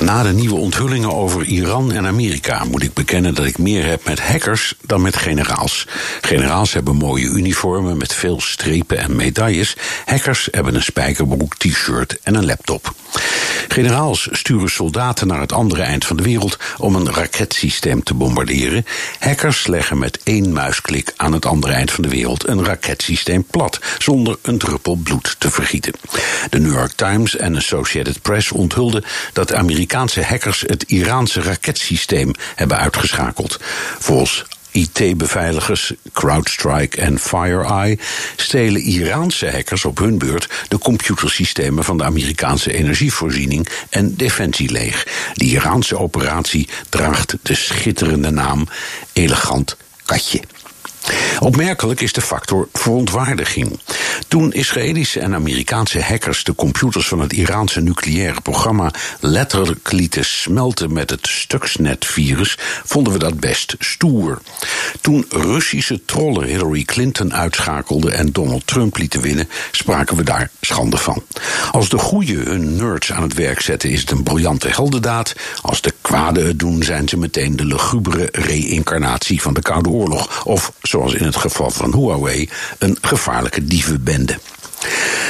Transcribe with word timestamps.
Na 0.00 0.22
de 0.22 0.32
nieuwe 0.32 0.56
onthullingen 0.56 1.14
over 1.14 1.44
Iran 1.44 1.92
en 1.92 2.06
Amerika 2.06 2.64
moet 2.64 2.82
ik 2.82 2.92
bekennen 2.92 3.34
dat 3.34 3.46
ik 3.46 3.58
meer 3.58 3.84
heb 3.84 4.04
met 4.04 4.20
hackers 4.20 4.74
dan 4.82 5.02
met 5.02 5.16
generaals. 5.16 5.86
Generaals 6.20 6.72
hebben 6.72 6.96
mooie 6.96 7.24
uniformen 7.24 7.96
met 7.96 8.14
veel 8.14 8.40
strepen 8.40 8.98
en 8.98 9.16
medailles. 9.16 9.76
Hackers 10.04 10.48
hebben 10.50 10.74
een 10.74 10.82
spijkerbroek, 10.82 11.56
t-shirt 11.56 12.18
en 12.22 12.34
een 12.34 12.46
laptop. 12.46 12.94
Generaals 13.68 14.28
sturen 14.30 14.70
soldaten 14.70 15.26
naar 15.26 15.40
het 15.40 15.52
andere 15.52 15.82
eind 15.82 16.04
van 16.04 16.16
de 16.16 16.22
wereld 16.22 16.56
om 16.78 16.94
een 16.94 17.12
raketsysteem 17.12 18.02
te 18.02 18.14
bombarderen. 18.14 18.86
Hackers 19.18 19.66
leggen 19.66 19.98
met 19.98 20.20
één 20.22 20.52
muisklik 20.52 21.12
aan 21.16 21.32
het 21.32 21.46
andere 21.46 21.72
eind 21.72 21.90
van 21.90 22.02
de 22.02 22.08
wereld 22.08 22.48
een 22.48 22.64
raketsysteem 22.64 23.44
plat, 23.44 23.80
zonder 23.98 24.38
een 24.42 24.58
druppel 24.58 24.94
bloed 24.94 25.36
te 25.38 25.50
vergieten. 25.50 25.92
De 26.50 26.58
New 26.58 26.72
York 26.72 26.92
Times 26.92 27.36
en 27.36 27.56
Associated 27.56 28.22
Press 28.22 28.52
onthulden 28.52 29.04
dat 29.32 29.54
Amerikaanse 29.54 30.22
hackers 30.22 30.60
het 30.66 30.82
Iraanse 30.82 31.40
raketsysteem 31.40 32.32
hebben 32.54 32.78
uitgeschakeld. 32.78 33.60
Volgens 33.98 34.44
IT-beveiligers 34.78 35.92
CrowdStrike 36.12 37.00
en 37.00 37.18
FireEye 37.18 37.98
stelen 38.36 38.82
Iraanse 38.82 39.50
hackers 39.50 39.84
op 39.84 39.98
hun 39.98 40.18
beurt 40.18 40.48
de 40.68 40.78
computersystemen 40.78 41.84
van 41.84 41.98
de 41.98 42.04
Amerikaanse 42.04 42.72
energievoorziening 42.72 43.68
en 43.90 44.16
defensie 44.16 44.70
leeg. 44.70 45.06
De 45.34 45.44
Iraanse 45.44 45.98
operatie 45.98 46.68
draagt 46.88 47.36
de 47.42 47.54
schitterende 47.54 48.30
naam 48.30 48.68
Elegant 49.12 49.76
Katje. 50.04 50.40
Opmerkelijk 51.38 52.00
is 52.00 52.12
de 52.12 52.20
factor 52.20 52.68
verontwaardiging. 52.72 53.80
Toen 54.28 54.52
Israëlische 54.52 55.20
en 55.20 55.34
Amerikaanse 55.34 56.02
hackers 56.02 56.44
de 56.44 56.54
computers 56.54 57.08
van 57.08 57.20
het 57.20 57.32
Iraanse 57.32 57.80
nucleaire 57.80 58.40
programma 58.40 58.90
letterlijk 59.20 59.92
lieten 59.92 60.24
smelten 60.24 60.92
met 60.92 61.10
het 61.10 61.26
Stuxnet-virus, 61.26 62.58
vonden 62.84 63.12
we 63.12 63.18
dat 63.18 63.40
best 63.40 63.74
stoer. 63.78 64.40
Toen 65.00 65.24
Russische 65.28 66.04
trollen 66.04 66.48
Hillary 66.48 66.82
Clinton 66.82 67.34
uitschakelden 67.34 68.12
en 68.12 68.32
Donald 68.32 68.66
Trump 68.66 68.96
lieten 68.96 69.20
winnen, 69.20 69.48
spraken 69.70 70.16
we 70.16 70.22
daar 70.22 70.50
schande 70.60 70.96
van. 70.96 71.22
Als 71.72 71.88
de 71.88 71.98
goeie 71.98 72.36
hun 72.36 72.76
nerds 72.76 73.12
aan 73.12 73.22
het 73.22 73.34
werk 73.34 73.60
zetten, 73.60 73.90
is 73.90 74.00
het 74.00 74.10
een 74.10 74.22
briljante 74.22 74.68
heldendaad. 74.68 75.34
Als 75.62 75.80
de 75.80 75.94
kwade 76.00 76.40
het 76.40 76.58
doen, 76.58 76.82
zijn 76.82 77.08
ze 77.08 77.16
meteen 77.16 77.56
de 77.56 77.64
lugubere 77.64 78.28
reïncarnatie 78.32 79.42
van 79.42 79.54
de 79.54 79.62
Koude 79.62 79.88
Oorlog. 79.88 80.44
Of, 80.44 80.72
zoals 80.82 81.14
in 81.14 81.24
het 81.24 81.36
geval 81.36 81.70
van 81.70 81.94
Huawei, 81.94 82.48
een 82.78 82.98
gevaarlijke 83.00 83.64
dievenbende. 83.64 84.16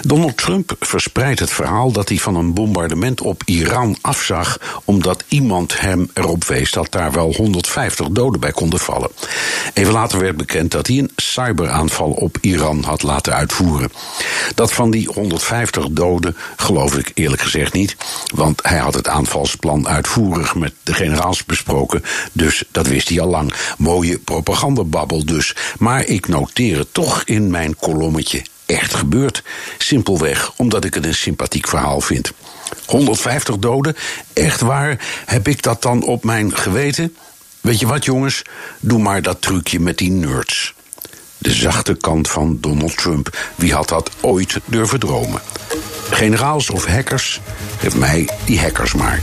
Donald 0.00 0.36
Trump 0.36 0.76
verspreidt 0.80 1.40
het 1.40 1.50
verhaal 1.50 1.92
dat 1.92 2.08
hij 2.08 2.18
van 2.18 2.34
een 2.34 2.54
bombardement 2.54 3.20
op 3.20 3.42
Iran 3.44 3.96
afzag, 4.00 4.58
omdat 4.84 5.24
iemand 5.28 5.80
hem 5.80 6.10
erop 6.14 6.44
wees 6.44 6.70
dat 6.70 6.90
daar 6.90 7.12
wel 7.12 7.34
150 7.34 8.08
doden 8.08 8.40
bij 8.40 8.52
konden 8.52 8.80
vallen. 8.80 9.10
Even 9.74 9.92
later 9.92 10.18
werd 10.18 10.36
bekend 10.36 10.70
dat 10.70 10.86
hij 10.86 10.98
een 10.98 11.10
cyberaanval 11.16 12.10
op 12.10 12.38
Iran 12.40 12.82
had 12.82 13.02
laten 13.02 13.34
uitvoeren. 13.34 13.92
Dat 14.54 14.72
van 14.72 14.90
die 14.90 15.08
150 15.14 15.86
doden 15.90 16.36
geloof 16.56 16.96
ik 16.96 17.10
eerlijk 17.14 17.42
gezegd 17.42 17.72
niet, 17.72 17.96
want 18.34 18.60
hij 18.62 18.78
had 18.78 18.94
het 18.94 19.08
aanvalsplan 19.08 19.88
uitvoerig 19.88 20.54
met 20.54 20.72
de 20.82 20.94
generaals 20.94 21.44
besproken, 21.44 22.02
dus 22.32 22.64
dat 22.70 22.86
wist 22.86 23.08
hij 23.08 23.20
al 23.20 23.28
lang. 23.28 23.52
Mooie 23.78 24.18
propagandababbel 24.18 25.24
dus, 25.24 25.56
maar 25.78 26.04
ik 26.04 26.28
noteer 26.28 26.78
het 26.78 26.94
toch 26.94 27.22
in 27.24 27.50
mijn 27.50 27.76
kolommetje 27.76 28.42
echt 28.70 28.94
gebeurd. 28.94 29.42
Simpelweg 29.78 30.52
omdat 30.56 30.84
ik 30.84 30.94
het 30.94 31.04
een 31.04 31.14
sympathiek 31.14 31.68
verhaal 31.68 32.00
vind. 32.00 32.32
150 32.86 33.58
doden, 33.58 33.96
echt 34.32 34.60
waar, 34.60 34.98
heb 35.26 35.48
ik 35.48 35.62
dat 35.62 35.82
dan 35.82 36.02
op 36.02 36.24
mijn 36.24 36.56
geweten? 36.56 37.16
Weet 37.60 37.80
je 37.80 37.86
wat, 37.86 38.04
jongens? 38.04 38.42
Doe 38.80 38.98
maar 38.98 39.22
dat 39.22 39.42
trucje 39.42 39.80
met 39.80 39.98
die 39.98 40.10
nerds. 40.10 40.74
De 41.38 41.52
zachte 41.52 41.94
kant 41.94 42.30
van 42.30 42.58
Donald 42.60 42.96
Trump. 42.96 43.38
Wie 43.54 43.74
had 43.74 43.88
dat 43.88 44.10
ooit 44.20 44.58
durven 44.64 45.00
dromen? 45.00 45.40
Generaals 46.10 46.70
of 46.70 46.86
hackers? 46.86 47.40
Geef 47.78 47.96
mij 47.96 48.28
die 48.44 48.60
hackers 48.60 48.94
maar. 48.94 49.20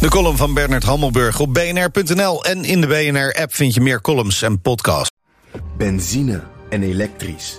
De 0.00 0.08
column 0.08 0.36
van 0.36 0.54
Bernard 0.54 0.84
Hammelburg 0.84 1.40
op 1.40 1.54
bnr.nl 1.54 2.44
en 2.44 2.64
in 2.64 2.80
de 2.80 2.86
BNR-app 2.86 3.54
vind 3.54 3.74
je 3.74 3.80
meer 3.80 4.00
columns 4.00 4.42
en 4.42 4.60
podcasts. 4.60 5.16
Benzine 5.76 6.42
en 6.68 6.82
elektrisch. 6.82 7.58